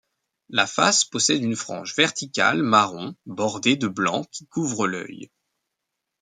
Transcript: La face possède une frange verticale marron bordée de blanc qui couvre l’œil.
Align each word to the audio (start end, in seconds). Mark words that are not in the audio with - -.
La 0.49 0.65
face 0.65 1.05
possède 1.05 1.43
une 1.43 1.55
frange 1.55 1.93
verticale 1.95 2.63
marron 2.63 3.15
bordée 3.27 3.75
de 3.75 3.87
blanc 3.87 4.23
qui 4.31 4.47
couvre 4.47 4.87
l’œil. 4.87 5.29